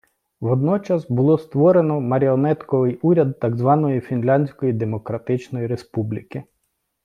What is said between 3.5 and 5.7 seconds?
званої Фінляндської Демократичної